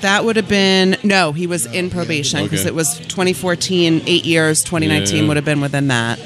[0.00, 1.32] That would have been no.
[1.32, 2.68] He was in probation because Okay.
[2.68, 4.62] it was 2014, eight years.
[4.64, 5.28] 2019 Yeah.
[5.28, 6.18] would have been within that.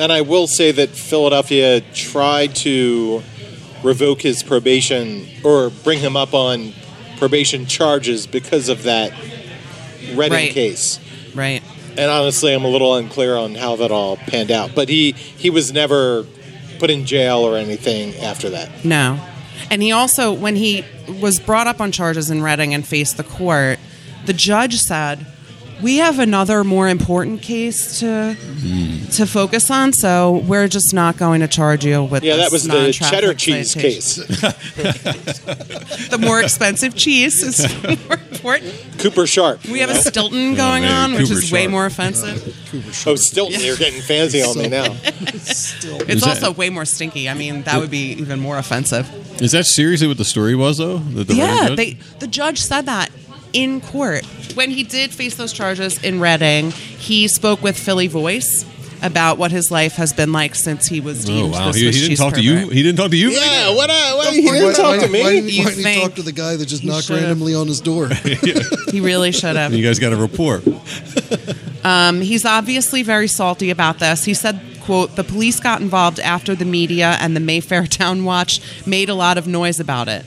[0.00, 3.22] And I will say that Philadelphia tried to
[3.82, 6.72] revoke his probation or bring him up on
[7.18, 9.12] probation charges because of that
[10.14, 10.50] Reading Right.
[10.50, 10.98] case.
[11.34, 11.62] Right.
[11.98, 14.74] And honestly, I'm a little unclear on how that all panned out.
[14.74, 16.24] But he he was never
[16.78, 18.84] put in jail or anything after that.
[18.84, 19.20] No.
[19.70, 20.82] And he also, when he
[21.20, 23.78] was brought up on charges in Reading and faced the court,
[24.24, 25.26] the judge said,
[25.82, 28.36] "We have another more important case to
[29.12, 32.64] to focus on, so we're just not going to charge you with Yeah, that was
[32.64, 35.40] the non-traffic cheddar cheese citation." case.
[36.08, 38.74] The more expensive cheese is more important.
[38.98, 39.64] Cooper Sharp.
[39.66, 42.42] We have a Stilton oh, going Oh, man, on, which Cooper is way more offensive.
[42.70, 44.92] Cooper Oh, Stilton, you're getting fancy on me now.
[45.38, 47.28] Still, It's also way more stinky.
[47.28, 49.08] I mean, that would be even more offensive.
[49.40, 50.98] Is that seriously what the story was, though?
[50.98, 53.10] The, the Yeah, they the judge said that
[53.52, 56.70] in court when he did face those charges in Reading.
[56.70, 58.64] He spoke with Philly Voice
[59.02, 61.72] about what his life has been like since he was Oh deemed wow!
[61.72, 62.68] the He, he didn't cheese talk to you.
[62.68, 63.30] He didn't talk to you.
[63.30, 63.88] Yeah, what?
[63.88, 65.22] Uh, what he didn't talk to me.
[65.22, 67.22] why didn't, why didn't he think talk to the guy that just he knocked should've.
[67.22, 68.08] randomly on his door?
[68.90, 69.72] He really should have.
[69.72, 70.64] You guys got a report.
[71.84, 74.24] Um, he's obviously very salty about this.
[74.24, 78.60] He said, "quote The police got involved after the media and the Mayfair Town Watch
[78.86, 80.26] made a lot of noise about it."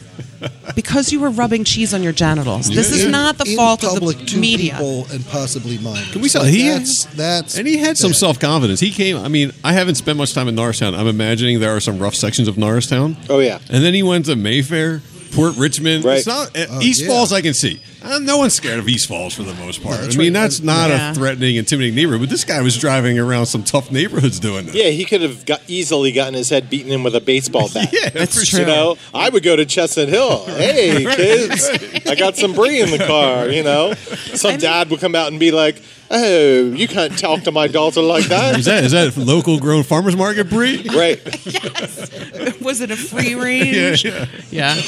[0.75, 2.67] Because you were rubbing cheese on your genitals.
[2.69, 4.73] This is In- not the in fault public of the media.
[4.73, 6.03] people and possibly mine.
[6.12, 8.79] Can we say Like, he- that's that's And he had some self confidence.
[8.79, 9.17] He came.
[9.17, 10.95] I mean, I haven't spent much time in Norristown.
[10.95, 13.15] I'm imagining there are some rough sections of Norristown.
[13.29, 13.60] Oh, yeah.
[13.69, 15.01] And then he went to Mayfair,
[15.36, 16.06] Port Richmond.
[16.06, 16.17] Right.
[16.17, 17.08] It's not uh, Oh, East yeah.
[17.08, 17.34] Falls.
[17.34, 17.80] I can see.
[18.02, 20.00] Uh, no one's scared of East Falls for the most part.
[20.02, 20.41] that's I mean, right.
[20.41, 21.12] that's not Yeah.
[21.12, 22.22] a threatening, intimidating neighborhood.
[22.22, 24.76] But this guy was driving around some tough neighborhoods doing this.
[24.76, 27.89] Yeah, he could have got easily gotten his head beaten in with a baseball bat.
[27.93, 28.60] Yeah, That's for true.
[28.62, 30.46] You know, I would go to Chestnut Hill.
[30.63, 33.48] Hey, kids, I got some brie in the car.
[33.50, 33.93] You know,
[34.34, 35.82] some dad would come out and be like,
[36.13, 39.84] "Oh, you can't talk to my daughter like Is that." that is that local grown
[39.84, 40.93] farmers market breed?
[40.93, 41.19] Right.
[41.45, 42.60] Yes.
[42.62, 44.06] Was it a free range?
[44.06, 44.76] Yeah, yeah.
[44.76, 44.82] Yeah.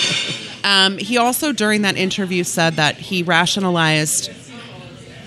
[0.86, 4.32] Um, he also, during that interview, said that he rationalized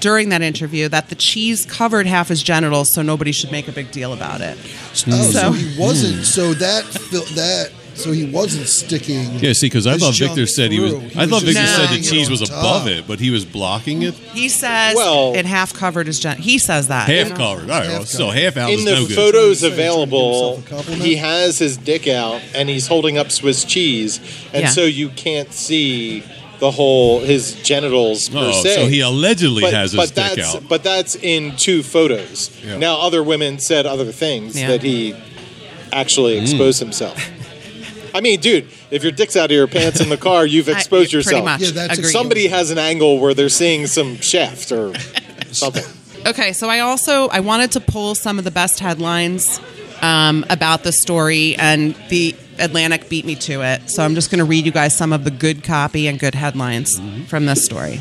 [0.01, 3.73] during that interview that the cheese covered half his genitals, so nobody should make a
[3.73, 4.57] big deal about it.
[4.59, 6.25] Oh, so, So- he wasn't.
[6.25, 7.71] So that fil- that.
[7.99, 9.39] So he wasn't sticking.
[9.41, 10.93] Yeah, see, because I thought Victor said he was.
[10.93, 11.67] He I thought just Victor No.
[11.67, 12.51] said the laying it cheese on was top.
[12.51, 14.15] above it, but he was blocking it.
[14.33, 16.39] He says Well- it half covered his gen.
[16.39, 17.09] He says that.
[17.09, 17.37] Half you know?
[17.37, 17.71] covered.
[17.71, 18.43] All right, well, Half still covered.
[18.43, 19.17] half out In is the no good.
[19.17, 21.03] photos Trying to give available, himself a compliment?
[21.05, 24.21] he has his dick out and he's holding up Swiss cheese,
[24.53, 24.71] and Yeah.
[24.71, 26.23] so you can't see
[26.61, 28.75] the whole his genitals per Oh, se.
[28.75, 30.69] so he allegedly but, has his but dick that's out.
[30.69, 32.51] but that's in two photos.
[32.67, 32.79] Yeah.
[32.79, 34.69] Now other women said other things Yeah.
[34.69, 35.15] that he
[35.93, 36.43] actually Mm.
[36.43, 37.17] expose himself.
[38.15, 40.73] I mean, dude, if your dick's out of your pants in the car, you've I-
[40.73, 41.45] exposed pretty yourself.
[41.45, 41.61] much.
[41.63, 42.11] Yeah, that's- Agreed.
[42.13, 44.93] Somebody has an angle where they're seeing some shaft or
[45.53, 45.85] something.
[46.27, 49.61] Okay, so I also I wanted to pull some of the best headlines
[50.03, 53.89] um, about the story, and the Atlantic beat me to it.
[53.91, 56.35] So I'm just going to read you guys some of the good copy and good
[56.35, 58.01] headlines from this story.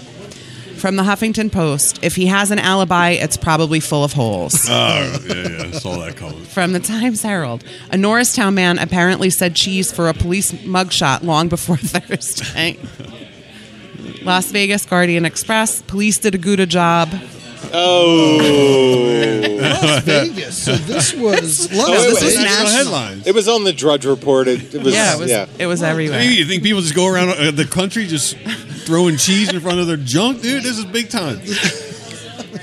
[0.77, 4.67] From the Huffington Post, if he has an alibi, it's probably full of holes.
[4.69, 5.63] Oh, yeah, yeah.
[5.65, 6.43] I saw that coming.
[6.45, 11.47] From the Times Herald, a Norristown man apparently said cheese for a police mugshot long
[11.49, 12.77] before Thursday.
[14.23, 17.09] Las Vegas Guardian Express, police did a good job.
[17.73, 18.37] Oh,
[19.61, 20.63] Las Vegas.
[20.63, 22.35] So this was Las Oh, it was Vegas.
[22.35, 22.69] National national.
[22.99, 23.27] headlines.
[23.27, 24.47] it was on the Drudge Report.
[24.47, 25.29] It, it was, Yeah, it was.
[25.29, 25.47] yeah.
[25.59, 26.21] It was everywhere.
[26.21, 28.37] You think people just go around uh, the country just
[28.87, 30.63] throwing cheese in front of their junk, dude?
[30.63, 31.39] This is big time.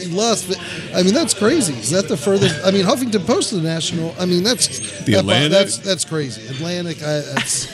[0.00, 0.56] in Las Ve-
[0.94, 1.74] I mean, that's crazy.
[1.74, 2.64] Is that the furthest?
[2.64, 4.14] I mean, Huffington Post to the National.
[4.18, 4.66] I mean, that's
[5.04, 5.50] The that- Atlantic?
[5.52, 6.46] That's that's crazy.
[6.48, 7.02] Atlantic.
[7.02, 7.68] I, that's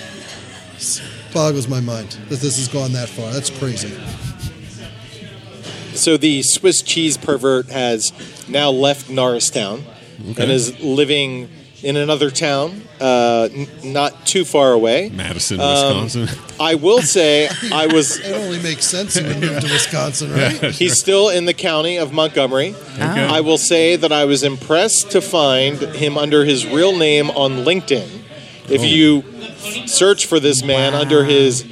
[1.33, 3.33] boggles my mind that this has gone that far.
[3.33, 3.91] That's crazy.
[5.95, 8.13] So the Swiss cheese pervert has
[8.49, 9.85] now left Norristown
[10.19, 11.49] and is living
[11.83, 15.11] in another town, uh, n- not too far away.
[15.15, 16.29] Madison, Um, Wisconsin.
[16.61, 18.19] I will say I was.
[18.25, 20.73] It only makes sense he would move to Wisconsin, right?
[20.75, 22.75] He's still in the county of Montgomery.
[22.97, 23.03] Okay.
[23.25, 27.65] I will say that I was impressed to find him under his real name on
[27.65, 28.09] LinkedIn.
[28.69, 28.85] If Oh.
[28.85, 29.25] you
[29.87, 31.65] search for this man under his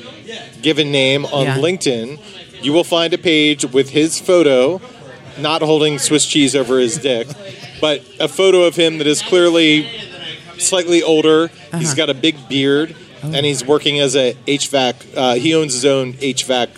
[0.63, 1.57] given name on Yeah.
[1.59, 2.19] LinkedIn,
[2.63, 4.81] you will find a page with his photo,
[5.39, 7.29] not holding Swiss cheese over his dick,
[7.81, 9.89] but a photo of him that is clearly
[10.59, 11.45] slightly older.
[11.45, 11.79] Uh-huh.
[11.79, 13.33] He's got a big beard, Oh.
[13.33, 14.95] and he's working as a HVAC.
[15.17, 16.69] Uh, he owns his own HVAC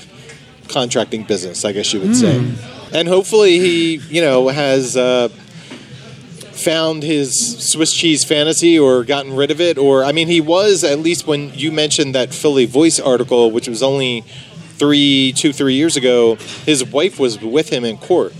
[0.68, 2.38] contracting business, I guess you would say.
[2.38, 2.94] Hmm.
[2.94, 5.28] And hopefully, he you know has uh,
[6.52, 9.78] found his Swiss cheese fantasy or gotten rid of it.
[9.78, 13.68] Or I mean, he was at least when you mentioned that Philly Voice article, which
[13.68, 14.22] was only
[14.76, 16.36] three, two, three years ago.
[16.66, 18.34] His wife was with him in court.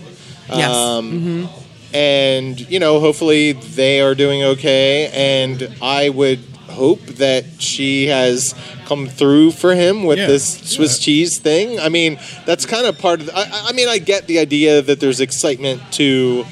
[0.48, 0.70] Yes.
[0.74, 1.48] Um,
[1.92, 5.09] and you know hopefully they are doing okay.
[5.12, 8.55] And i would hope that she has
[8.87, 10.29] come through for him with Yeah.
[10.29, 11.81] this swiss cheese thing.
[11.81, 14.81] I mean that's kind of part of the, I, I mean i get the idea
[14.83, 16.44] that there's excitement to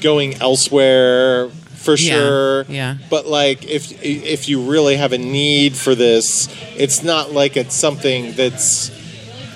[0.00, 2.62] going elsewhere for Yeah, sure.
[2.68, 2.96] Yeah.
[3.10, 7.74] but like if if you really have a need for this it's not like it's
[7.74, 8.90] something that's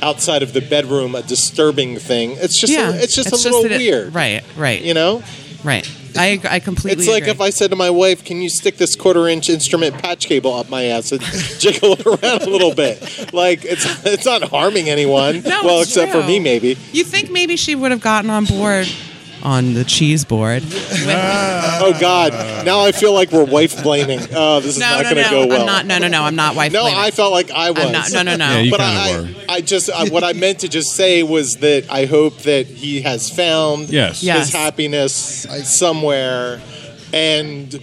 [0.04, 3.62] outside of the bedroom a disturbing thing it's just yeah, a, it's just a little
[3.62, 5.22] that it- weird right, right, you know
[5.64, 5.88] right.
[6.16, 7.02] I, I completely.
[7.02, 7.32] it's like agree.
[7.32, 10.68] if I said to my wife, "Can you stick this quarter-inch instrument patch cable up
[10.70, 11.20] my ass and
[11.58, 15.42] jiggle it around a little bit?" Like it's it's not harming anyone.
[15.42, 16.76] No, well, it's except for me, maybe.
[16.92, 18.86] You think maybe she would have gotten on board
[19.44, 20.62] on the cheese board?
[20.64, 21.09] with-
[21.76, 22.33] Oh God!
[22.64, 24.20] Now I feel like we're wife blaming.
[24.33, 25.30] Oh, this is no, not no, going to no.
[25.30, 25.61] go well.
[25.61, 25.87] I'm not.
[25.87, 26.22] No, no, no.
[26.22, 26.72] I'm not wife.
[26.72, 26.98] no, blaming.
[26.98, 27.85] I felt like I was.
[27.85, 28.12] I'm not.
[28.12, 28.50] No, no, no.
[28.52, 29.28] Yeah, you but I, were.
[29.48, 33.00] I just I, what I meant to just say was that I hope that he
[33.02, 34.22] has found Yes.
[34.22, 34.46] Yes.
[34.46, 35.12] his happiness
[35.64, 36.62] somewhere,
[37.12, 37.74] and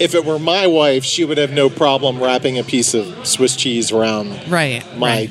[0.00, 3.54] if it were my wife, she would have no problem wrapping a piece of Swiss
[3.56, 4.84] cheese around right.
[4.96, 5.08] my.
[5.08, 5.30] right.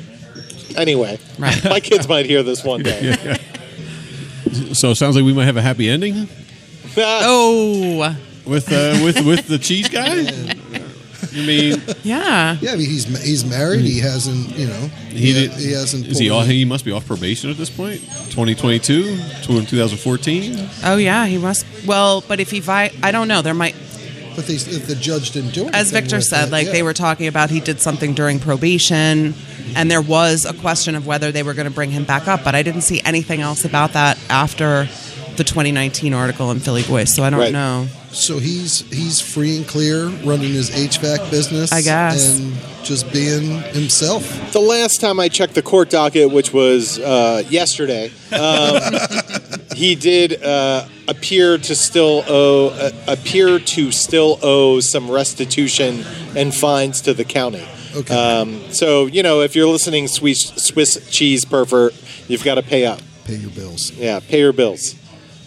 [0.76, 1.62] Anyway, Right.
[1.64, 3.36] my kids might hear this one day.
[4.72, 6.28] So it sounds like we might have a happy ending
[6.96, 10.26] Oh, with uh, with with the cheese guy.
[11.30, 12.58] You mean yeah.
[12.60, 13.80] Yeah, I mean, he's he's married.
[13.80, 16.06] He hasn't, you know, he he, did, he hasn't.
[16.06, 16.48] Is he pulled off?
[16.48, 18.00] He must be off probation at this point.
[18.32, 20.68] 2022, 2014.
[20.84, 21.24] Oh, yeah.
[21.26, 21.64] He must.
[21.86, 23.40] Well, but if he vi, I don't know.
[23.40, 23.74] There might,
[24.36, 27.28] But they, if the judge didn't do it, as Victor said, like they were talking
[27.28, 29.34] about, he did something during probation,
[29.76, 32.44] and there was a question of whether they were going to bring him back up.
[32.44, 34.88] But I didn't see anything else about that after
[35.36, 37.14] the 2019 article in Philly Voice.
[37.14, 37.52] So I don't Right.
[37.52, 37.86] know.
[38.10, 42.36] So he's he's free and clear, running his HVAC business, I guess.
[42.38, 44.52] and just being himself.
[44.52, 48.82] The last time I checked the court docket, which was uh, yesterday, um,
[49.74, 56.04] he did uh, appear to still owe uh, appear to still owe some restitution
[56.36, 57.66] and fines to the county.
[57.94, 58.14] Okay.
[58.14, 61.94] Um, so you know, if you're listening, Swiss Swiss cheese pervert,
[62.28, 63.00] you've got to pay up.
[63.24, 63.92] Pay your bills.
[63.92, 64.96] Yeah, pay your bills.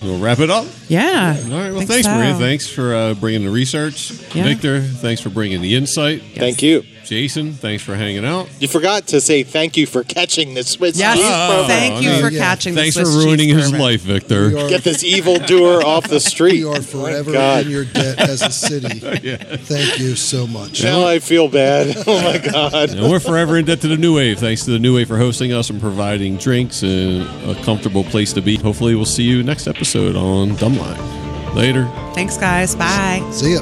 [0.02, 0.68] We'll wrap it up.
[0.88, 1.36] Yeah.
[1.46, 1.72] All right.
[1.72, 2.14] Well, thanks, so.
[2.14, 2.36] Maria.
[2.36, 4.12] Thanks for uh, bringing the research.
[4.36, 4.43] Yeah.
[4.43, 6.22] Victor, thanks for bringing the insight.
[6.36, 6.84] Thank you.
[7.06, 8.49] Jason, thanks for hanging out.
[8.60, 11.18] You forgot to say thank you for catching the Swiss Yes.
[11.18, 11.68] cheese oh, pervert.
[11.68, 12.39] Thank you I for mean, yeah.
[12.39, 12.74] catching.
[12.76, 13.80] Thanks the for Swiss ruining his pervert.
[13.82, 14.45] life, Victor.
[14.58, 16.64] Are, Get this evil doer off the street.
[16.64, 17.66] we are forever God.
[17.66, 18.99] in your debt as a city.
[18.99, 20.84] Thank you so much.
[20.84, 21.95] Now I feel bad.
[22.08, 22.89] Oh my god.
[22.91, 24.39] And we're forever in debt to the New Wave.
[24.39, 28.32] Thanks to the New Wave for hosting us and providing drinks and a comfortable place
[28.34, 28.58] to be.
[28.58, 31.56] Hopefully, we'll see you next episode on Dumbline.
[31.56, 31.86] Later.
[32.14, 32.76] Thanks, guys.
[32.76, 33.28] Bye.
[33.32, 33.60] See ya.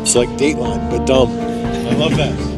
[0.00, 1.30] It's like Dateline, but dumb.
[1.30, 2.57] I love that.